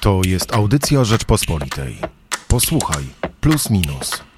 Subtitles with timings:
[0.00, 1.98] To jest audycja Rzeczpospolitej.
[2.48, 3.04] Posłuchaj,
[3.40, 4.29] plus minus.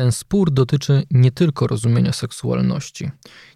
[0.00, 3.10] Ten spór dotyczy nie tylko rozumienia seksualności.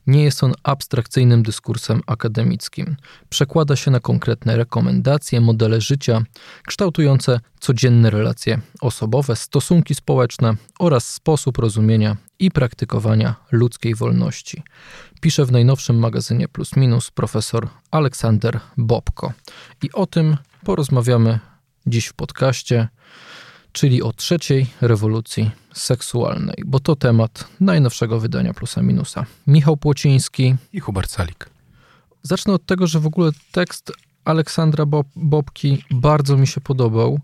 [0.07, 2.97] Nie jest on abstrakcyjnym dyskursem akademickim.
[3.29, 6.23] Przekłada się na konkretne rekomendacje, modele życia,
[6.67, 14.63] kształtujące codzienne relacje osobowe, stosunki społeczne oraz sposób rozumienia i praktykowania ludzkiej wolności.
[15.21, 19.33] Pisze w najnowszym magazynie Plus Minus profesor Aleksander Bobko.
[19.83, 21.39] I o tym porozmawiamy
[21.87, 22.89] dziś w podcaście
[23.75, 29.27] czyli o trzeciej rewolucji seksualnej, bo to temat najnowszego wydania Plusa Minusa.
[29.47, 31.51] Michał Płociński i Hubert Salik.
[32.23, 33.93] Zacznę od tego, że w ogóle tekst
[34.25, 37.21] Aleksandra Bob Bobki bardzo mi się podobał.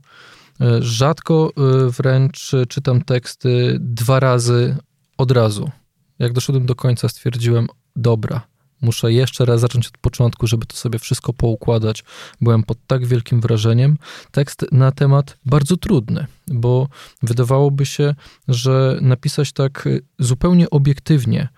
[0.60, 4.76] E, rzadko e, wręcz czytam teksty dwa razy
[5.18, 5.70] od razu.
[6.18, 8.40] Jak doszedłem do końca, stwierdziłem, dobra,
[8.80, 12.04] Muszę jeszcze raz zacząć od początku, żeby to sobie wszystko poukładać.
[12.40, 13.98] Byłem pod tak wielkim wrażeniem.
[14.30, 16.88] Tekst na temat bardzo trudny, bo
[17.22, 18.14] wydawałoby się,
[18.48, 21.48] że napisać tak zupełnie obiektywnie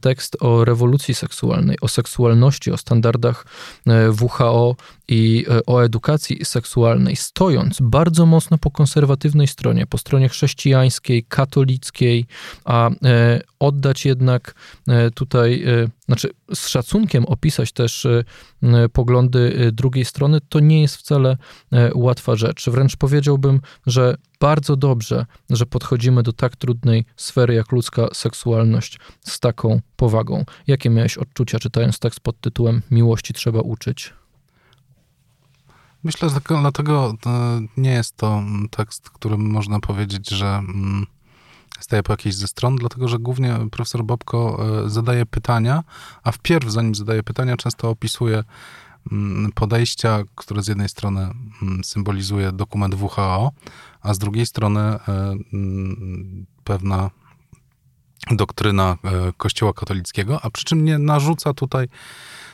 [0.00, 3.46] tekst o rewolucji seksualnej, o seksualności, o standardach
[3.86, 4.76] e, WHO
[5.08, 12.26] i e, o edukacji seksualnej, stojąc bardzo mocno po konserwatywnej stronie, po stronie chrześcijańskiej, katolickiej,
[12.64, 12.90] a
[13.58, 14.54] oddać jednak
[15.14, 15.64] tutaj,
[16.06, 18.06] znaczy z szacunkiem opisać też
[18.92, 21.36] poglądy drugiej strony, to nie jest wcale
[21.94, 22.70] łatwa rzecz.
[22.70, 29.40] Wręcz powiedziałbym, że bardzo dobrze, że podchodzimy do tak trudnej sfery jak ludzka seksualność z
[29.40, 30.44] taką powagą.
[30.66, 34.12] Jakie miałeś odczucia czytając tekst pod tytułem Miłości trzeba uczyć?
[36.04, 41.06] Myślę, że dlatego e, nie jest to tekst, którym można powiedzieć, że mm,
[41.80, 45.82] staje po jakiejś ze stron, dlatego że głównie profesor Bobko e, zadaje pytania,
[46.22, 48.44] a wpierw, zanim zadaje pytania, często opisuje
[49.12, 51.20] mm, podejścia, które z jednej strony
[51.62, 53.52] mm, symbolizuje dokument WHO,
[54.02, 54.98] a z drugiej strony e,
[55.52, 57.10] mm, pewna
[58.30, 61.88] doktryna e, Kościoła katolickiego, a przy czym nie narzuca tutaj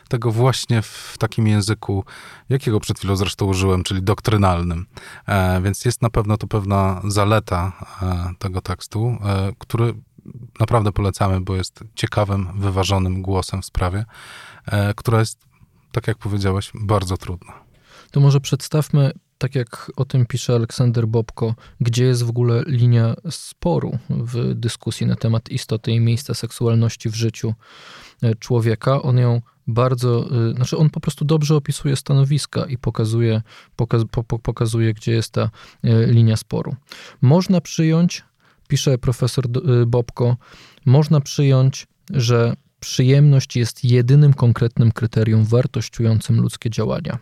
[0.08, 2.04] tego właśnie w takim języku,
[2.48, 4.86] jakiego przed chwilą zresztą użyłem, czyli doktrynalnym.
[5.26, 7.72] E, więc jest na pewno to pewna zaleta
[8.38, 9.18] tego tekstu,
[9.58, 9.94] który
[10.60, 14.04] naprawdę polecamy, bo jest ciekawym, wyważonym głosem w sprawie,
[14.96, 15.38] która jest,
[15.92, 17.52] tak jak powiedziałeś, bardzo trudna.
[18.10, 23.14] To może przedstawmy tak jak o tym pisze Aleksander Bobko, gdzie jest w ogóle linia
[23.30, 27.54] sporu w dyskusji na temat istoty i miejsca seksualności w życiu
[28.22, 29.02] e, człowieka.
[29.02, 33.42] On ją bardzo, e, znaczy on po prostu dobrze opisuje stanowiska i pokazuje,
[33.76, 35.50] pokaz, po, pokazuje gdzie jest ta
[35.84, 36.76] e, linia sporu.
[37.20, 38.24] Można przyjąć,
[38.68, 39.44] pisze profesor
[39.86, 40.36] Bobko,
[40.86, 47.18] można przyjąć, że Przyjemność jest jedynym konkretnym kryterium wartościującym ludzkie działania,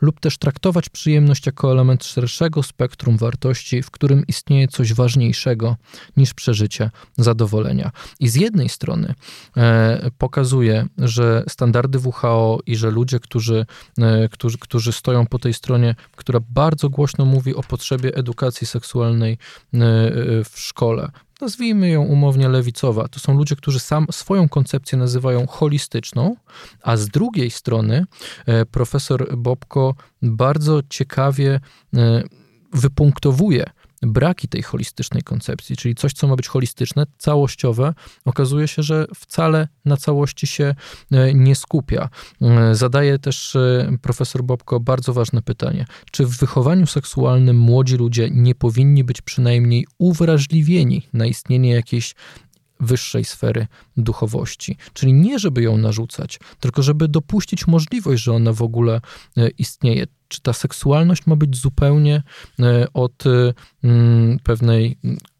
[0.00, 5.76] lub też traktować przyjemność jako element szerszego spektrum wartości, w którym istnieje coś ważniejszego
[6.16, 7.90] niż przeżycie zadowolenia.
[8.20, 9.14] I z jednej strony
[9.56, 13.66] e, pokazuje, że standardy WHO i że ludzie, którzy,
[13.98, 19.32] e, którzy, którzy stoją po tej stronie, która bardzo głośno mówi o potrzebie edukacji seksualnej
[19.32, 19.38] e,
[20.44, 23.08] w szkole, nazwijmy ją umownie lewicowa.
[23.08, 26.36] To są ludzie, którzy sam swoją koncepcję nazywają holistyczną,
[26.82, 28.04] a z drugiej strony
[28.46, 31.60] e, profesor Bobko bardzo ciekawie
[31.96, 32.22] e,
[32.72, 33.64] wypunktowuje
[34.06, 37.94] braki tej holistycznej koncepcji, czyli coś, co ma być holistyczne, całościowe,
[38.24, 40.74] okazuje się, że wcale na całości się
[41.12, 42.08] e, nie skupia.
[42.42, 48.28] E, zadaje też e, profesor Bobko bardzo ważne pytanie: czy w wychowaniu seksualnym młodzi ludzie
[48.30, 52.14] nie powinni być przynajmniej uwrażliwieni na istnienie jakiejś
[52.80, 53.66] wyższej sfery
[53.96, 54.76] duchowości.
[54.92, 59.00] Czyli nie, żeby ją narzucać, tylko żeby dopuścić możliwość, że ona w ogóle
[59.58, 62.22] istnieje czy ta seksualność ma być zupełnie
[62.60, 63.54] e, od e,
[63.84, 64.98] mm, pewnej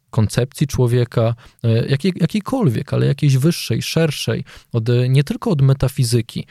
[0.09, 6.45] koncepcji człowieka, e, jakiej, jakiejkolwiek, ale jakiejś wyższej, szerszej, od, nie tylko od metafizyki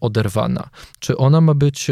[0.00, 0.70] oderwana.
[0.98, 1.86] Czy ona ma być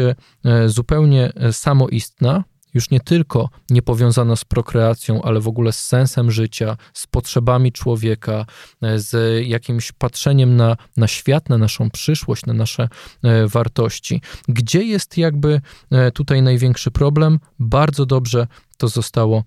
[0.65, 7.07] zupełnie samoistna, już nie tylko niepowiązana z prokreacją, ale w ogóle z sensem życia, z
[7.07, 8.45] potrzebami człowieka,
[8.81, 12.89] e, z jakimś patrzeniem na, na świat, na naszą przyszłość, na nasze
[13.23, 14.21] e, wartości.
[14.47, 17.39] Gdzie jest jakby e, tutaj największy problem?
[17.59, 18.47] Bardzo dobrze
[18.81, 19.43] to zostało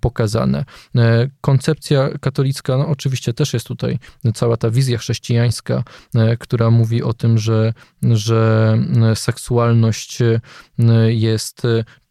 [0.00, 0.64] pokazane.
[1.40, 3.98] Koncepcja katolicka, no oczywiście też jest tutaj
[4.34, 5.84] cała ta wizja chrześcijańska,
[6.38, 7.72] która mówi o tym, że,
[8.02, 8.78] że
[9.14, 10.18] seksualność
[11.08, 11.62] jest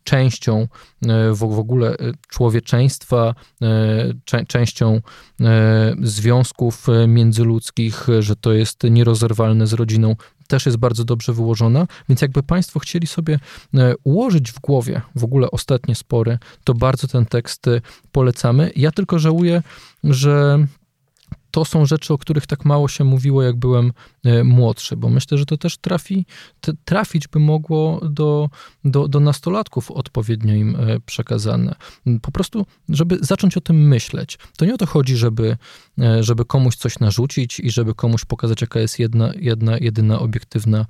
[0.10, 0.68] częścią
[1.08, 1.96] e, w ogóle e,
[2.28, 5.02] człowieczeństwa, e, częścią
[6.02, 10.16] związków międzyludzkich, że to jest nierozerwalne z rodziną,
[10.50, 13.40] też jest bardzo dobrze wyłożona, więc jakby Państwo chcieli sobie
[14.04, 17.66] ułożyć w głowie w ogóle ostatnie spory, to bardzo ten tekst
[18.12, 18.72] polecamy.
[18.76, 19.64] Ja tylko żałuję,
[20.04, 20.66] że
[21.52, 23.92] to są rzeczy, o których tak mało się mówiło, jak byłem
[24.24, 26.26] e, młodszy, bo myślę, że to też trafi,
[26.86, 28.50] trafić by mogło do,
[28.86, 31.76] do, do nastolatków odpowiednio im e, przekazane.
[32.22, 34.38] Po prostu, żeby zacząć o tym myśleć.
[34.58, 35.58] To nie o to chodzi, żeby,
[36.00, 40.86] e, żeby komuś coś narzucić i żeby komuś pokazać, jaka jest jedna, jedna jedyna obiektywna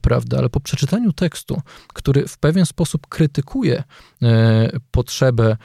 [0.00, 3.84] prawda, ale po przeczytaniu tekstu, który w pewien sposób krytykuje
[4.90, 5.56] potrzebę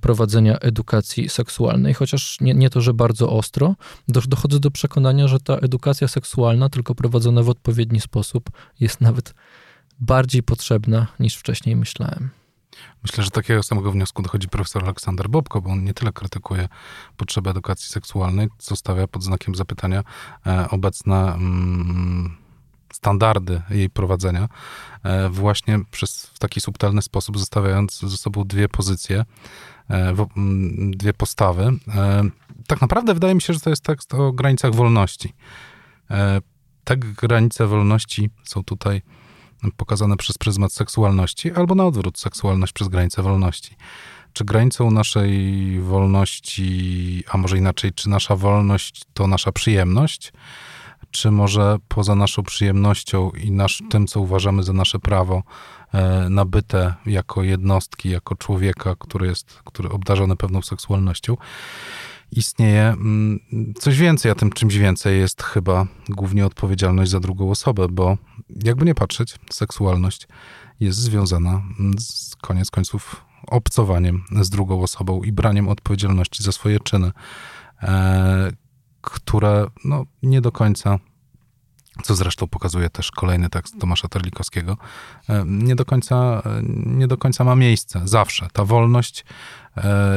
[0.00, 3.74] prowadzenia edukacji seksualnej, chociaż nie, nie to, że bardzo ostro,
[4.08, 8.50] dochodzę do przekonania, że ta edukacja seksualna, tylko prowadzona w odpowiedni sposób,
[8.80, 9.34] jest nawet
[10.00, 12.30] bardziej potrzebna niż wcześniej myślałem.
[13.02, 16.68] Myślę, że takiego samego wniosku dochodzi profesor Aleksander Bobko, bo on nie tyle krytykuje
[17.16, 20.04] potrzeby edukacji seksualnej, co stawia pod znakiem zapytania
[20.46, 22.36] e, obecne mm,
[22.92, 24.48] standardy jej prowadzenia,
[25.02, 29.24] e, właśnie przez w taki subtelny sposób zostawiając ze sobą dwie pozycje,
[29.90, 30.14] e,
[30.90, 31.72] dwie postawy.
[32.60, 35.34] E, tak naprawdę wydaje mi się, że to jest tekst o granicach wolności.
[36.84, 39.02] Te granice wolności są tutaj
[39.76, 43.76] pokazane przez pryzmat seksualności, albo na odwrót, seksualność przez granicę wolności.
[44.32, 50.32] Czy granicą naszej wolności, a może inaczej, czy nasza wolność to nasza przyjemność?
[51.10, 55.42] czy może poza naszą przyjemnością i nasz, tym, co uważamy za nasze prawo,
[55.94, 61.36] e, nabyte jako jednostki, jako człowieka, który jest który obdarzony pewną seksualnością,
[62.32, 63.40] istnieje mm,
[63.78, 68.16] coś więcej, a tym czymś więcej jest chyba głównie odpowiedzialność za drugą osobę, bo
[68.64, 70.28] jakby nie patrzeć, seksualność
[70.80, 71.62] jest związana
[71.98, 77.12] z koniec końców obcowaniem z drugą osobą i braniem odpowiedzialności za swoje czyny.
[77.82, 78.52] E,
[79.00, 80.98] które no, nie do końca,
[82.02, 84.76] co zresztą pokazuje też kolejny tekst Tomasza Terlikowskiego,
[85.28, 88.00] e, nie do końca, e, nie do końca ma miejsce.
[88.04, 89.24] Zawsze ta wolność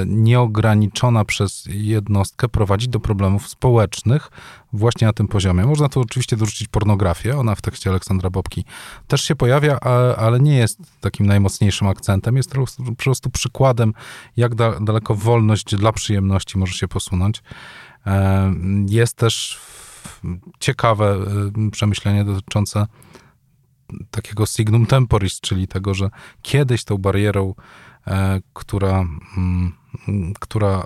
[0.06, 4.32] nieograniczona przez jednostkę prowadzi do problemów społecznych
[4.74, 5.66] właśnie na tym poziomie.
[5.66, 8.66] Można tu oczywiście dorzucić pornografię, ona w tekście Aleksandra Bobki
[9.08, 9.80] też się pojawia,
[10.18, 13.94] ale nie jest takim najmocniejszym akcentem, jest po prostu przykładem,
[14.38, 17.44] jak daleko wolność dla przyjemności może się posunąć.
[18.08, 18.54] E,
[18.88, 19.60] jest też
[20.60, 21.18] ciekawe
[21.68, 22.88] e, przemyślenie dotyczące
[24.12, 26.10] takiego signum temporis, czyli tego, że
[26.42, 27.62] kiedyś tą barierą, e,
[28.54, 29.06] która,
[29.38, 29.74] mm,
[30.40, 30.84] która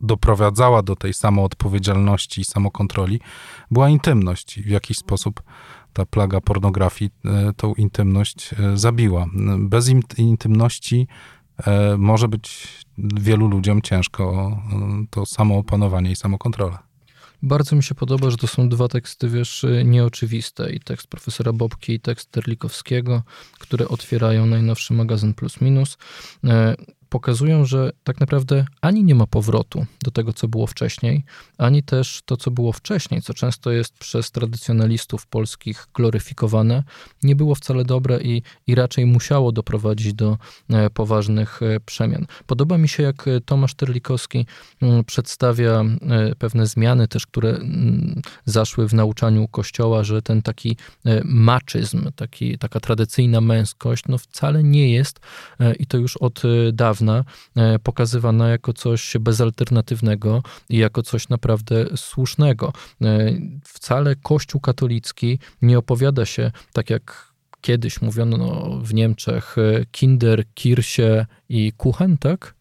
[0.00, 3.20] doprowadzała do tej samoodpowiedzialności i samokontroli,
[3.70, 4.60] była intymność.
[4.60, 5.42] W jakiś sposób
[5.92, 7.10] ta plaga pornografii
[7.56, 9.26] tą intymność zabiła.
[9.58, 11.06] Bez intymności
[11.66, 14.56] E, może być wielu ludziom ciężko
[15.10, 16.78] to samoopanowanie i samokontrolę.
[17.42, 20.72] Bardzo mi się podoba, że to są dwa teksty, wiesz, nieoczywiste.
[20.72, 23.22] I tekst profesora Bobki, i tekst Terlikowskiego,
[23.58, 25.98] które otwierają najnowszy magazyn Plus Minus.
[27.10, 31.24] E, pokazują, że tak naprawdę ani nie ma powrotu do tego, co było wcześniej,
[31.58, 36.82] ani też to, co było wcześniej, co często jest przez tradycjonalistów polskich gloryfikowane,
[37.22, 40.38] nie było wcale dobre i, i raczej musiało doprowadzić do
[40.70, 42.26] e, poważnych e, przemian.
[42.46, 44.46] Podoba mi się, jak Tomasz Terlikowski
[44.82, 50.76] mm, przedstawia e, pewne zmiany też, które mm, zaszły w nauczaniu Kościoła, że ten taki
[51.24, 55.20] maczyzm, taki, taka tradycyjna męskość, no wcale nie jest
[55.78, 56.42] i to już od
[56.72, 56.99] dawna
[57.56, 62.72] e, pokazywana jako coś bezalternatywnego i jako coś naprawdę słusznego.
[63.02, 63.32] E,
[63.64, 67.30] wcale Kościół katolicki nie opowiada się tak jak
[67.60, 72.54] kiedyś mówiono no, w Niemczech e, Kinder, Kirche i Kuchen, tak?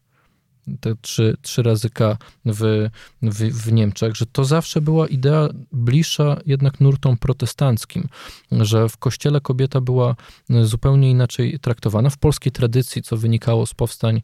[0.80, 2.90] Te trzy, trzy razy K w,
[3.22, 8.08] w, w Niemczech, że to zawsze była idea bliższa jednak nurtom protestanckim,
[8.52, 10.16] że w kościele kobieta była
[10.64, 12.10] zupełnie inaczej traktowana.
[12.10, 14.22] W polskiej tradycji, co wynikało z powstań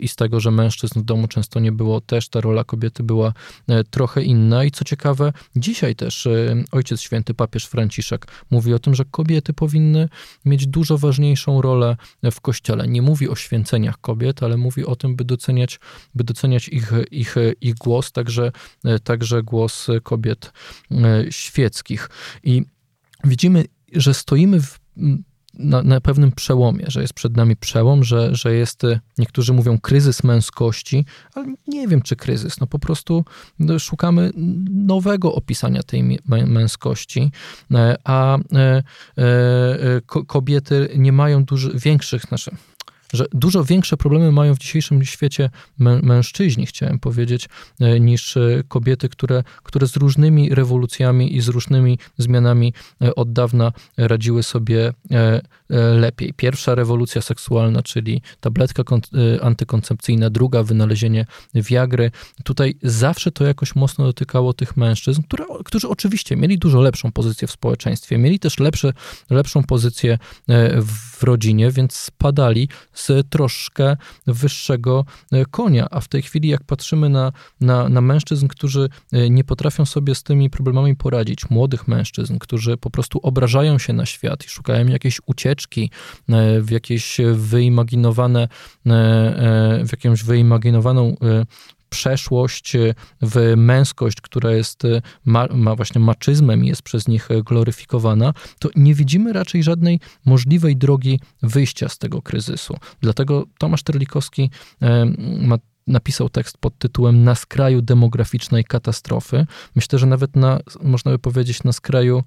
[0.00, 3.32] i z tego, że mężczyzn w domu często nie było, też ta rola kobiety była
[3.68, 4.64] e, trochę inna.
[4.64, 9.52] I co ciekawe, dzisiaj też e, Ojciec Święty, papież Franciszek mówi o tym, że kobiety
[9.52, 10.08] powinny
[10.44, 11.96] mieć dużo ważniejszą rolę
[12.32, 12.88] w kościele.
[12.88, 15.80] Nie mówi o święceniach kobiet, ale mówi o tym, by doceniać
[16.14, 18.52] by doceniać ich, ich, ich głos, także,
[19.04, 20.52] także głos kobiet
[20.90, 22.10] e, świeckich.
[22.44, 22.62] I
[23.24, 24.78] widzimy, że stoimy w
[25.58, 29.78] na, na, pewnym przełomie, że jest przed nami przełom, że, że jest, e, niektórzy mówią
[29.78, 31.04] kryzys męskości,
[31.34, 32.60] ale nie wiem, czy kryzys.
[32.60, 33.24] No po prostu
[33.58, 34.30] no, szukamy
[34.70, 37.30] nowego opisania tej męskości,
[37.74, 38.38] e, a
[40.26, 42.50] kobiety nie mają dużo większych, znaczy
[43.12, 47.48] że dużo większe problemy mają w dzisiejszym świecie mężczyźni, chciałem powiedzieć,
[47.80, 52.72] e, niż e, kobiety, które, które z różnymi rewolucjami i z różnymi zmianami
[53.02, 54.92] e, od dawna radziły sobie
[55.94, 56.34] lepiej.
[56.34, 58.82] Pierwsza rewolucja seksualna, czyli tabletka
[59.42, 62.10] antykoncepcyjna, druga wynalezienie wiagry.
[62.44, 67.48] Tutaj zawsze to jakoś mocno dotykało tych mężczyzn, które, którzy oczywiście mieli dużo lepszą pozycję
[67.48, 68.92] w społeczeństwie, mieli też lepsze,
[69.30, 70.18] lepszą pozycję
[71.18, 75.86] w rodzinie, więc spadali z troszkę wyższego e, konia.
[75.90, 80.14] A w tej chwili, jak patrzymy na, na, na mężczyzn, którzy e, nie potrafią sobie
[80.14, 84.86] z tymi problemami poradzić, młodych mężczyzn, którzy po prostu obrażają się na świat i szukają
[84.86, 85.90] jakiejś ucieczki
[86.28, 88.48] e, w jakieś wyimaginowane,
[89.84, 91.16] w jakąś wyimaginowaną
[91.88, 97.30] przeszłość e, w męskość, która jest, e, ma, ma właśnie maczyzmem i jest przez nich
[97.30, 102.76] e, gloryfikowana, to nie widzimy raczej żadnej możliwej drogi wyjścia z tego kryzysu.
[103.00, 104.50] Dlatego Tomasz Terlikowski
[105.40, 109.46] ma napisał tekst pod tytułem Na skraju demograficznej katastrofy.
[109.74, 112.22] Myślę, że nawet na, można by powiedzieć, na skraju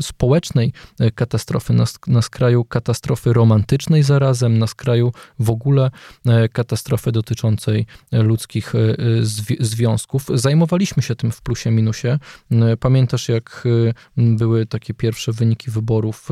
[0.00, 5.90] społecznej e, katastrofy, na, na skraju katastrofy romantycznej zarazem, na skraju w ogóle
[6.26, 8.72] e, katastrofy dotyczącej e, ludzkich
[9.60, 10.26] związków.
[10.34, 12.18] Zajmowaliśmy się tym w plusie minusie.
[12.80, 13.64] Pamiętasz, jak
[14.16, 16.28] były takie pierwsze wyniki wyborów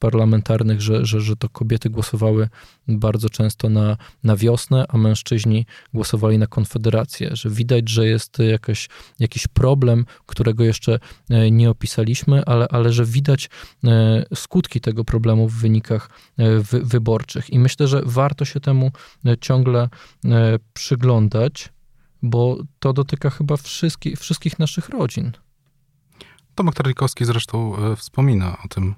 [0.00, 2.48] parlamentarnych, że, że, że to kobiety głosowały
[2.88, 8.88] bardzo często na, na wiosnę, a mężczyźni głosowali na konfederację, że widać, że jest jakaś,
[9.18, 10.98] jakiś problem, którego jeszcze
[11.30, 13.50] e, nie opisaliśmy, ale, ale że widać
[13.84, 17.50] e, skutki tego problemu w wynikach e, wy, wyborczych.
[17.50, 18.90] I myślę, że warto się temu
[19.40, 19.88] ciągle
[20.72, 21.68] przyglądać,
[22.22, 25.32] bo to dotyka chyba wszystkich, wszystkich naszych rodzin.
[26.54, 28.94] Tomek Tarlikowski zresztą wspomina o tym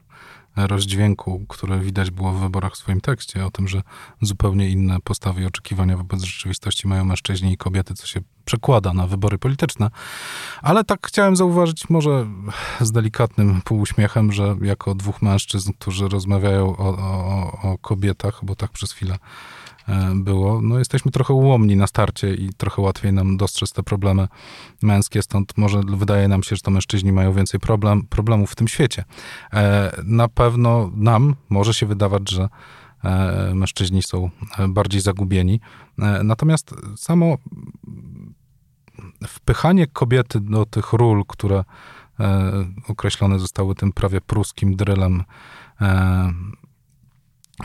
[0.57, 3.83] rozdźwięku, które widać było w wyborach w swoim tekście, o tym, że
[4.21, 9.07] zupełnie inne postawy i oczekiwania wobec rzeczywistości mają mężczyźni i kobiety, co się przekłada na
[9.07, 9.91] wybory polityczne.
[10.63, 12.27] Ale tak chciałem zauważyć, może
[12.81, 18.71] z delikatnym półuśmiechem, że jako dwóch mężczyzn, którzy rozmawiają o, o, o kobietach, bo tak
[18.71, 19.19] przez chwilę
[20.15, 24.29] było, no jesteśmy trochę ułomni na starcie i trochę łatwiej nam dostrzec te problemy
[24.83, 28.69] męskie, stąd może wydaje nam się, że to mężczyźni mają więcej problem, problemów w tym
[28.69, 29.05] świecie.
[29.53, 32.49] E, na pewno nam może się wydawać, że
[33.05, 34.31] e, mężczyźni są
[34.69, 35.61] bardziej zagubieni.
[36.25, 37.37] Natomiast samo
[39.27, 41.65] wpychanie kobiety do tych ról, które
[42.89, 45.23] określone zostały tym prawie pruskim drylem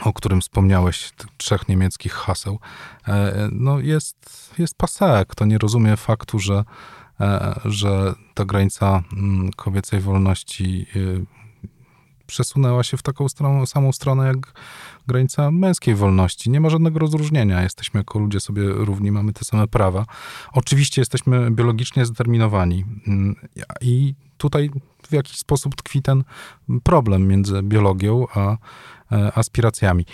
[0.03, 2.59] o którym wspomniałeś, trzech niemieckich haseł,
[3.07, 5.35] e, no jest, jest pasek.
[5.35, 6.63] To nie rozumie faktu, że,
[7.19, 11.25] e, że ta granica mm, kobiecej wolności y,
[12.27, 14.53] przesunęła się w taką stronę, samą stronę jak
[15.07, 16.49] granica męskiej wolności.
[16.49, 17.63] Nie ma żadnego rozróżnienia.
[17.63, 20.05] Jesteśmy jako ludzie sobie równi, mamy te same prawa.
[20.53, 23.35] Oczywiście jesteśmy biologicznie zdeterminowani mm,
[23.81, 24.69] i tutaj
[25.09, 26.23] w jakiś sposób tkwi ten
[26.83, 28.57] problem między biologią a E,
[29.35, 30.05] aspiracjami.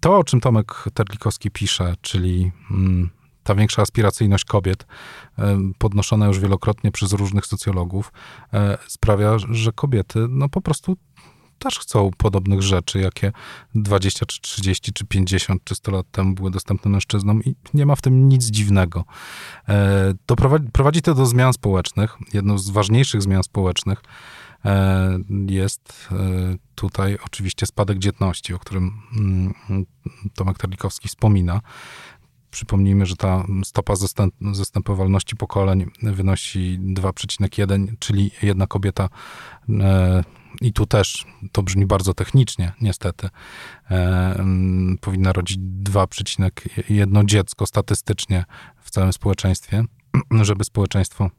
[0.00, 3.10] To, o czym Tomek Terlikowski pisze, czyli mm,
[3.44, 4.86] ta większa aspiracyjność kobiet,
[5.38, 8.12] e, podnoszona już wielokrotnie przez różnych socjologów,
[8.52, 10.96] e, sprawia, że kobiety no po prostu
[11.58, 13.32] też chcą podobnych rzeczy, jakie
[13.74, 17.96] 20, czy 30, czy 50, czy 100 lat temu były dostępne mężczyznom i nie ma
[17.96, 19.04] w tym nic dziwnego.
[20.26, 20.36] To
[20.72, 22.16] prowadzi to do zmian społecznych.
[22.32, 24.43] Jedną z ważniejszych zmian społecznych E,
[25.48, 26.16] jest e,
[26.74, 29.54] tutaj oczywiście spadek dzietności, o którym mm,
[30.34, 31.60] Tomek Terlikowski wspomina.
[32.50, 39.08] Przypomnijmy, że ta stopa zastęp, zastępowalności pokoleń wynosi 2,1, czyli jedna kobieta,
[39.68, 40.24] e,
[40.60, 43.28] i tu też to brzmi bardzo technicznie, niestety,
[43.90, 48.44] mm, powinna rodzić 2,1 dziecko statystycznie
[48.82, 49.84] w całym społeczeństwie,
[50.42, 51.30] żeby społeczeństwo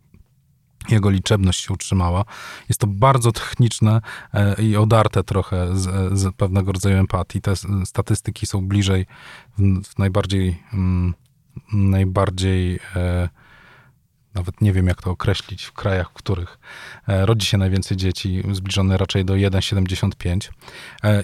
[0.89, 2.25] jego liczebność się utrzymała.
[2.69, 4.01] Jest to bardzo techniczne
[4.33, 7.41] e, i odarte trochę z, z pewnego rodzaju empatii.
[7.41, 7.53] Te
[7.85, 9.05] statystyki są bliżej,
[9.57, 11.13] w, w najbardziej, mm,
[11.73, 13.29] najbardziej e,
[14.33, 16.59] nawet nie wiem jak to określić, w krajach, w których
[17.07, 20.49] e, rodzi się najwięcej dzieci, zbliżone raczej do 1,75.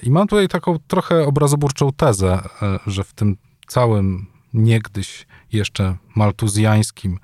[0.02, 2.40] I mam tutaj taką trochę obrazoburczą tezę,
[2.86, 7.18] że w tym całym niegdyś jeszcze maltuzjańskim e,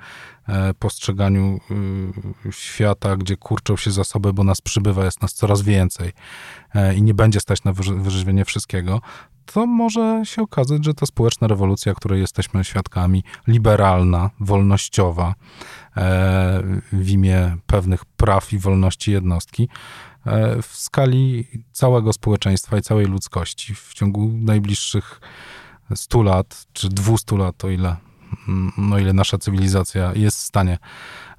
[0.78, 1.61] postrzeganiu
[2.47, 6.12] y, świata, gdzie kurczą się zasoby, bo nas przybywa, jest nas coraz więcej
[6.75, 9.00] e, i nie będzie stać na wyrzeźbienie wszystkiego,
[9.47, 15.35] to może się okazać, że ta społeczna rewolucja, której jesteśmy świadkami, liberalna, wolnościowa,
[15.97, 16.62] e,
[16.93, 19.69] w imię pewnych praw i wolności jednostki,
[20.62, 23.75] w skali całego społeczeństwa i całej ludzkości.
[23.75, 25.21] W ciągu najbliższych
[25.95, 27.97] 100 lat, czy 200 lat, o ile,
[28.79, 30.79] no ile nasza cywilizacja jest w stanie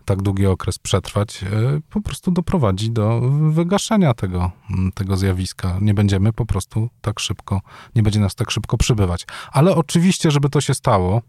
[0.09, 1.47] tak długi okres przetrwać, e,
[1.89, 4.51] po prostu doprowadzi do wygaszenia tego,
[4.93, 5.77] tego zjawiska.
[5.81, 7.61] Nie będziemy po prostu tak szybko,
[7.95, 9.25] nie będzie nas tak szybko przybywać.
[9.51, 11.21] Ale oczywiście, żeby to się stało,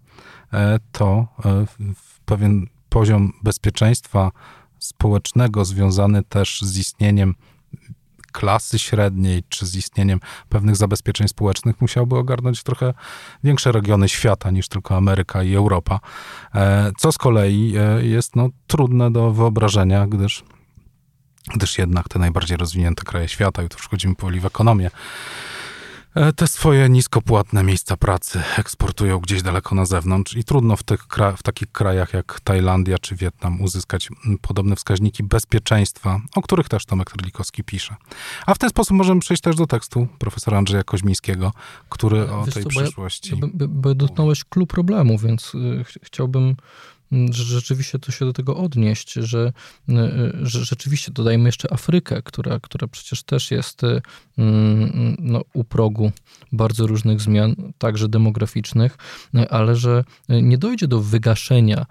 [0.52, 1.66] e, to e,
[2.24, 4.30] pewien poziom bezpieczeństwa
[4.78, 7.34] społecznego związany też z istnieniem
[8.32, 12.94] klasy średniej, czy z istnieniem pewnych zabezpieczeń społecznych musiałby ogarnąć trochę
[13.44, 16.00] większe regiony świata niż tylko Ameryka i Europa.
[16.54, 20.44] E, co z kolei e, jest no, trudne do wyobrażenia, gdyż,
[21.54, 24.90] gdyż jednak te najbardziej rozwinięte kraje świata, i tu wchodzimy powoli w ekonomię,
[26.36, 31.42] te swoje niskopłatne miejsca pracy eksportują gdzieś daleko na zewnątrz i trudno w, tych w
[31.42, 34.08] takich krajach jak Tajlandia czy Wietnam uzyskać
[34.40, 37.96] podobne wskaźniki bezpieczeństwa, o których też Tomek Trlikowski pisze.
[38.46, 41.52] A w ten sposób możemy przejść też do tekstu profesora Andrzeja Koźmińskiego,
[41.88, 43.36] który o Wiesz tej co, przyszłości...
[43.36, 46.56] Bo, ja, bo dotknąłeś klucz problemu, więc y, ch chciałbym
[47.30, 49.52] rzeczywiście to się do tego odnieść, że,
[49.88, 54.02] y, y, że rzeczywiście dodajmy jeszcze Afrykę, która, która przecież też jest y,
[54.38, 56.12] mm, no, u progu
[56.52, 58.96] bardzo różnych zmian, także demograficznych,
[59.50, 61.86] ale że nie dojdzie do wygaszenia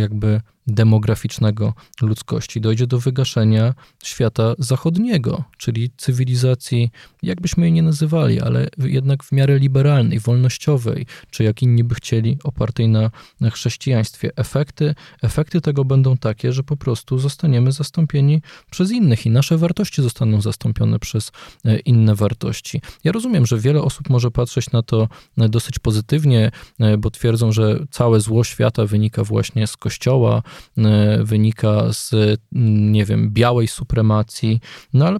[0.00, 2.60] jakby demograficznego ludzkości.
[2.60, 3.74] Dojdzie do wygaszenia
[4.04, 6.90] świata zachodniego, czyli cywilizacji,
[7.22, 12.38] jakbyśmy jej nie nazywali, ale jednak w miarę liberalnej, wolnościowej, czy jak inni by chcieli,
[12.44, 13.10] opartej na,
[13.50, 14.30] chrześcijaństwie.
[14.36, 20.02] Efekty, efekty tego będą takie, że po prostu zostaniemy zastąpieni przez innych i nasze wartości
[20.02, 21.32] zostaną zastąpione przez
[21.64, 22.80] e, inne wartości.
[23.04, 26.50] Ja rozumiem, że wiele osób może patrzeć na to e, dosyć pozytywnie,
[26.80, 30.42] e, bo twierdzą, że całe zło świata wynika właśnie z Kościoła,
[31.20, 32.14] wynika z,
[32.52, 34.60] nie wiem, białej supremacji,
[34.92, 35.18] no ale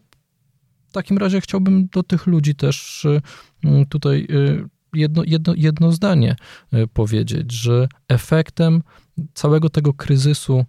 [0.88, 3.06] w takim razie chciałbym do tych ludzi też
[3.64, 6.36] e, tutaj e, jedno, jedno, jedno zdanie
[6.92, 8.82] powiedzieć, że efektem
[9.34, 10.64] całego tego kryzysu,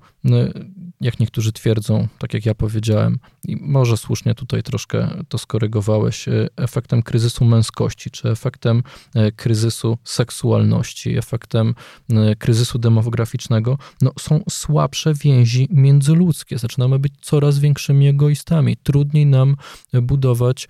[1.02, 6.48] jak niektórzy twierdzą, tak jak ja powiedziałem, i może słusznie tutaj troszkę to skorygowałeś, e,
[6.58, 8.84] efektem kryzysu męskości, czy efektem
[9.16, 11.76] e, kryzysu seksualności, efektem
[12.10, 16.58] e, kryzysu demograficznego, no, są słabsze więzi międzyludzkie.
[16.58, 18.78] Zaczynamy być coraz większymi egoistami.
[18.78, 19.56] Trudniej nam
[20.02, 20.68] budować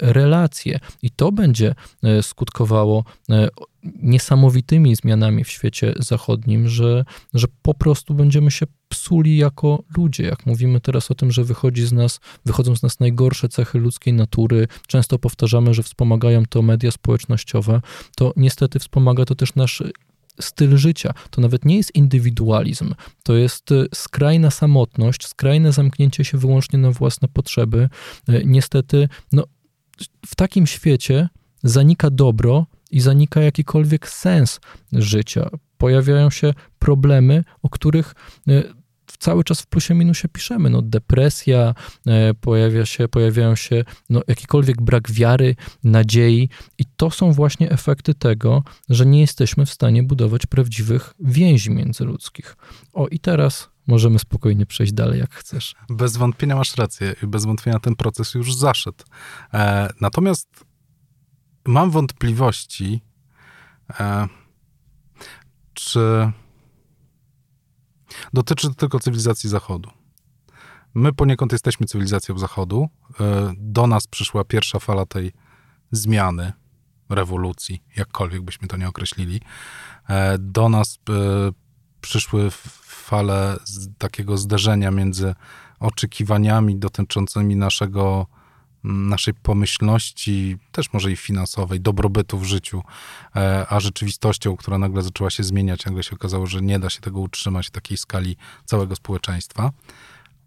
[0.00, 1.74] relacje, i to będzie
[2.22, 3.04] skutkowało
[4.02, 10.24] niesamowitymi zmianami w świecie zachodnim, że, że po prostu będziemy się psuli jako ludzie.
[10.24, 14.14] Jak mówimy teraz o tym, że wychodzi z nas, wychodzą z nas najgorsze cechy ludzkiej
[14.14, 17.80] natury, często powtarzamy, że wspomagają to media społecznościowe,
[18.16, 19.82] to niestety wspomaga to też nasz
[20.40, 21.14] styl życia.
[21.30, 26.90] To nawet nie jest indywidualizm, to jest e, skrajna samotność, skrajne zamknięcie się wyłącznie na
[26.90, 27.88] własne potrzeby.
[28.28, 29.44] E, niestety, no,
[30.26, 31.28] w takim świecie
[31.62, 34.60] zanika dobro, i zanika jakikolwiek sens
[34.92, 35.50] życia.
[35.78, 38.14] Pojawiają się problemy, o których
[38.48, 38.62] e,
[39.18, 40.70] cały czas w plusie minusie piszemy.
[40.70, 41.74] No, depresja,
[42.06, 48.14] e, pojawia się, pojawiają się no, jakikolwiek brak wiary, nadziei, i to są właśnie efekty
[48.14, 52.56] tego, że nie jesteśmy w stanie budować prawdziwych więzi międzyludzkich.
[52.92, 55.74] O, i teraz możemy spokojnie przejść dalej, jak chcesz.
[55.90, 59.04] Bez wątpienia masz rację, bez wątpienia ten proces już zaszedł.
[59.54, 60.48] E, natomiast
[61.66, 63.00] mam wątpliwości,
[64.00, 64.28] e,
[65.74, 66.32] czy
[68.32, 69.90] dotyczy to tylko cywilizacji Zachodu.
[70.94, 72.88] My poniekąd jesteśmy cywilizacją Zachodu.
[73.20, 75.32] E, do nas przyszła pierwsza fala tej
[75.92, 76.52] zmiany,
[77.08, 79.40] rewolucji, jakkolwiek byśmy to nie określili.
[80.08, 80.98] E, do nas
[82.00, 82.50] przyszły
[82.82, 83.56] fale
[83.98, 85.34] takiego zderzenia między
[85.80, 88.26] oczekiwaniami dotyczącymi naszego
[88.84, 92.82] naszej pomyślności, też może i finansowej, dobrobytu w życiu,
[93.36, 97.00] e, a rzeczywistością, która nagle zaczęła się zmieniać, nagle się okazało, że nie da się
[97.00, 99.72] tego utrzymać w takiej skali całego społeczeństwa.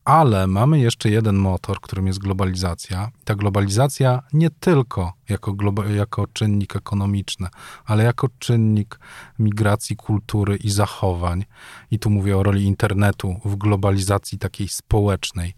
[0.05, 3.11] Ale mamy jeszcze jeden motor, którym jest globalizacja.
[3.23, 5.55] Ta globalizacja nie tylko jako,
[5.95, 7.47] jako czynnik ekonomiczny,
[7.85, 8.99] ale jako czynnik
[9.39, 11.45] migracji kultury i zachowań.
[11.91, 15.53] I tu mówię o roli internetu w globalizacji takiej społecznej.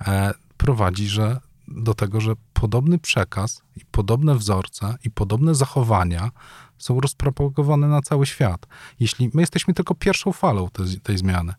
[0.00, 6.30] E, prowadzi, że do tego, że podobny przekaz i podobne wzorce i podobne zachowania
[6.78, 8.66] są rozpropagowane na cały świat.
[9.00, 10.68] Jeśli my jesteśmy tylko pierwszą falą
[11.02, 11.54] tej, zmiany.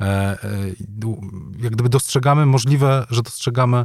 [0.00, 0.38] E, e,
[1.58, 3.84] jak gdyby dostrzegamy, możliwe, że dostrzegamy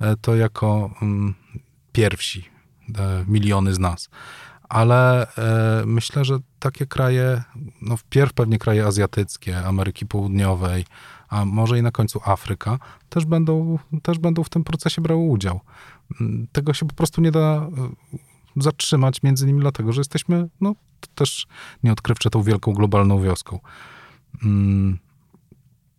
[0.00, 1.34] e, to jako mm,
[1.92, 2.52] pierwsi,
[3.26, 4.10] miliony z nas.
[4.68, 5.26] Ale
[5.86, 7.42] myślę, że takie kraje,
[7.82, 10.84] no wpierw pewnie kraje azjatyckie, Ameryki Południowej,
[11.32, 15.60] a może i na końcu Afryka, też będą, też będą w tym procesie brały udział.
[16.20, 17.68] Mm, tego się po prostu nie da
[18.56, 20.74] zatrzymać, między innymi dlatego, że jesteśmy no,
[21.14, 21.46] też
[21.82, 23.58] nieodkrywcze tą wielką globalną wioską.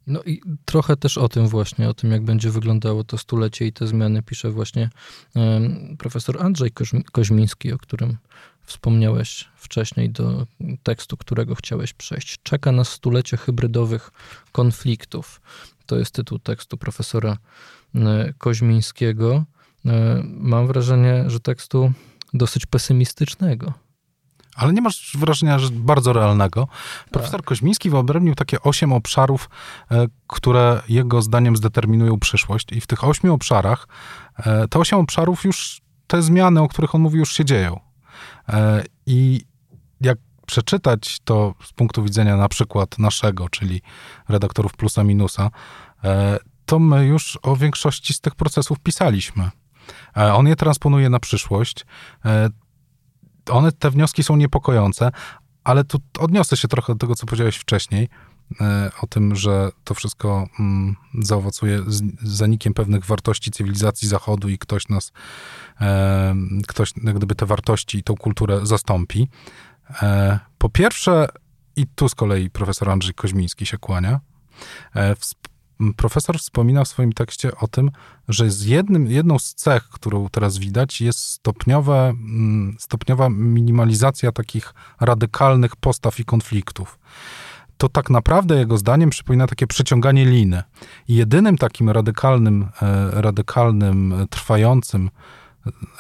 [0.08, 3.74] No i trochę też o tym właśnie, o tym jak będzie wyglądało to stulecie i
[3.74, 4.90] te zmiany pisze właśnie
[5.98, 6.72] profesor Andrzej
[7.12, 8.18] Koźmiński, o którym
[8.66, 10.48] wspomniałeś wcześniej, do
[10.84, 12.40] tekstu, którego chciałeś przejść.
[12.44, 14.12] Czeka nas stulecie hybrydowych
[14.52, 15.42] konfliktów.
[15.86, 17.38] To jest tytuł tekstu profesora
[17.96, 19.46] e, Koźmińskiego.
[19.86, 21.92] E, mam wrażenie, że tekstu
[22.34, 23.74] dosyć pesymistycznego.
[24.56, 26.68] Ale nie masz wrażenia, że bardzo realnego.
[27.12, 27.46] Profesor tak.
[27.46, 29.50] Koźmiński wyodrębnił takie osiem obszarów,
[29.92, 32.72] e, które jego zdaniem zdeterminują przyszłość.
[32.72, 33.88] I w tych ośmiu obszarach,
[34.38, 37.80] e, te osiem obszarów już, te zmiany, o których on mówi, już się dzieją.
[38.50, 39.42] E, I
[40.02, 43.82] jak przeczytać to z punktu widzenia na przykład naszego, czyli
[44.30, 45.50] redaktorów plusa minusa,
[46.66, 49.50] to my już o większości z tych procesów pisaliśmy.
[50.16, 51.86] On je transponuje na przyszłość
[53.50, 55.12] one, te wnioski są niepokojące,
[55.64, 58.10] ale tu odniosę się trochę do tego, co powiedziałeś wcześniej,
[58.62, 61.80] e, o tym, że to wszystko mm, zaowocuje
[62.24, 65.12] zanikiem pewnych wartości cywilizacji Zachodu i ktoś nas,
[65.82, 66.36] e,
[66.68, 69.28] ktoś gdyby te wartości i tą kulturę zastąpi.
[70.02, 71.28] E, po pierwsze,
[71.76, 74.20] i tu z kolei profesor Andrzej Koźmiński się kłania,
[75.98, 77.92] profesor wspomina w swoim tekście o tym,
[78.28, 82.14] że z jednym, jedną z cech, którą teraz widać, jest stopniowe,
[82.80, 87.00] stopniowa minimalizacja takich radykalnych postaw i konfliktów.
[87.78, 90.64] To tak naprawdę jego zdaniem przypomina takie przeciąganie liny.
[91.08, 95.10] I jedynym takim radykalnym, e, radykalnym, trwającym,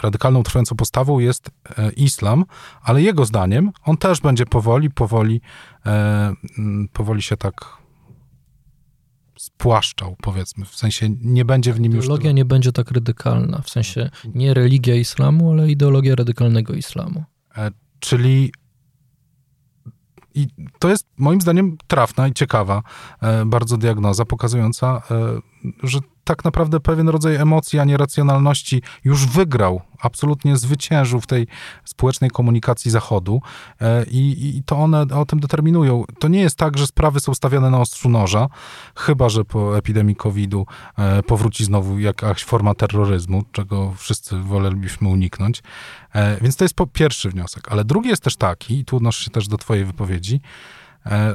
[0.02, 2.46] radykalną, trwającą postawą jest e, islam,
[2.84, 5.42] ale jego zdaniem on też będzie powoli, powoli,
[5.86, 6.34] e,
[6.94, 7.83] powoli się tak
[9.38, 10.66] spłaszczał, powiedzmy.
[10.66, 12.06] W sensie nie będzie w nim już...
[12.06, 17.24] Ideologia nie będzie tak radykalna, w sensie nie religia islamu, ale ideologia radykalnego islamu.
[17.58, 18.52] E, czyli
[20.36, 20.48] i
[20.80, 22.84] to jest moim zdaniem trafna i ciekawa
[23.22, 25.40] e, bardzo diagnoza, pokazująca, e,
[25.84, 31.48] że tak naprawdę pewien rodzaj emocji, a nie racjonalności już wygrał, absolutnie zwyciężył w tej
[31.86, 33.42] społecznej komunikacji Zachodu
[33.82, 36.04] e, i, i to one o tym determinują.
[36.20, 38.48] To nie jest tak, że sprawy są stawiane na ostrzu noża,
[38.96, 40.66] chyba że po epidemii COVID-u
[40.98, 45.64] e, powróci znowu jakaś forma terroryzmu, czego wszyscy wolelibyśmy uniknąć.
[46.14, 47.72] E, więc to jest pierwszy wniosek.
[47.72, 50.42] Ale drugi jest też taki, i tu odnoszę się też do twojej wypowiedzi,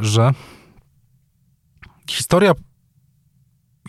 [0.00, 0.32] że
[2.10, 2.52] historia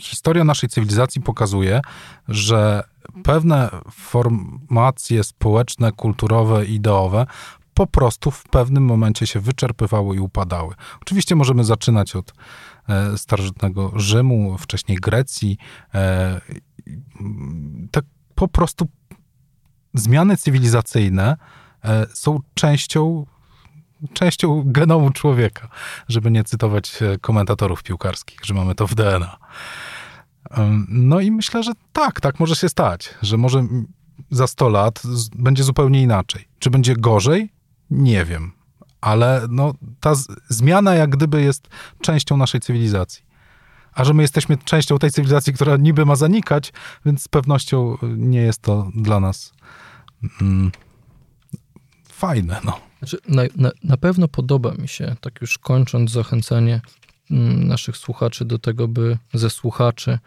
[0.02, 1.82] historia naszej cywilizacji pokazuje,
[2.28, 2.84] że
[3.24, 7.26] pewne formacje społeczne, kulturowe, ideowe
[7.74, 10.76] po prostu w pewnym momencie się wyczerpywały i upadały.
[11.02, 12.34] Oczywiście możemy zaczynać od
[12.90, 15.58] e, starożytnego Rzymu, wcześniej Grecji.
[17.92, 18.88] Tak po prostu
[19.94, 21.38] zmiany cywilizacyjne
[21.84, 23.26] e, są częścią
[24.14, 25.70] częścią genomu człowieka,
[26.08, 29.38] żeby nie cytować komentatorów piłkarskich, że mamy to w DNA.
[30.90, 33.68] No i myślę, że tak, tak może się stać, że może
[34.32, 35.02] za 100 lat
[35.36, 36.48] będzie zupełnie inaczej.
[36.60, 37.50] Czy będzie gorzej?
[37.90, 38.52] Nie wiem.
[39.02, 40.14] Ale no, ta
[40.50, 41.68] zmiana jak gdyby jest
[42.02, 43.30] częścią naszej cywilizacji.
[43.94, 46.74] A że my jesteśmy częścią tej cywilizacji, która niby ma zanikać,
[47.06, 49.54] więc z pewnością nie jest to dla nas
[50.42, 50.72] mm,
[52.10, 52.60] fajne.
[52.64, 52.89] No.
[53.00, 56.82] Znaczy, na, na, na pewno podoba mi się, tak już kończąc zachęcanie
[57.32, 60.20] Mm, naszych słuchaczy do tego, by ze słuchaczy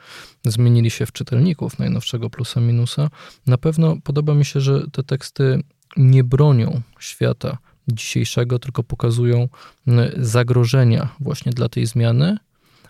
[0.44, 3.10] zmienili się w czytelników najnowszego plusa minusa.
[3.46, 5.62] Na pewno podoba mi się, że te teksty
[5.96, 7.58] nie bronią świata
[7.88, 9.48] dzisiejszego, tylko pokazują
[9.86, 12.36] mm, zagrożenia właśnie dla tej zmiany,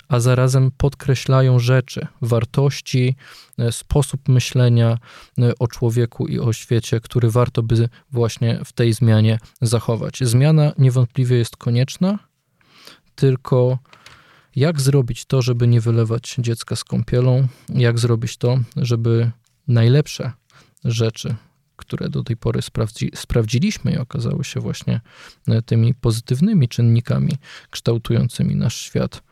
[0.08, 3.16] a zarazem podkreślają rzeczy, wartości,
[3.58, 4.98] e, sposób myślenia
[5.38, 10.18] e, o człowieku i o świecie, który warto by właśnie w tej zmianie zachować.
[10.20, 12.18] Zmiana niewątpliwie jest konieczna,
[13.14, 13.78] tylko
[14.56, 17.48] jak zrobić to, żeby nie wylewać dziecka z kąpielą?
[17.68, 19.30] Jak zrobić to, żeby
[19.68, 20.32] najlepsze
[20.84, 21.34] rzeczy,
[21.76, 25.00] które do tej pory sprawdzi, sprawdziliśmy i okazały się właśnie
[25.48, 27.32] e, tymi pozytywnymi czynnikami
[27.70, 29.22] kształtującymi nasz świat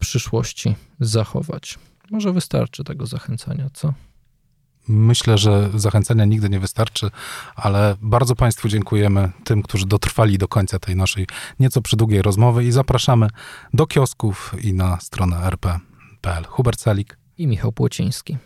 [0.00, 1.78] przyszłości zachować?
[2.10, 3.92] Może wystarczy tego zachęcania, co?
[4.88, 7.10] Myślę, że zachęcenia nigdy nie wystarczy,
[7.56, 11.26] ale bardzo Państwu dziękujemy, tym, którzy dotrwali do końca tej naszej
[11.60, 13.28] nieco przydługiej rozmowy i zapraszamy
[13.74, 16.44] do kiosków i na stronę rp.pl.
[16.44, 18.38] Hubert Salik i Michał Płociński.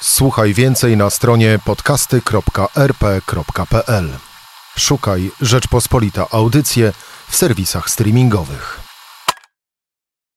[0.00, 4.08] Słuchaj więcej na stronie podcasty.rp.pl.
[4.76, 6.92] Szukaj Rzeczpospolita Audycje
[7.32, 8.81] w serwisach streamingowych.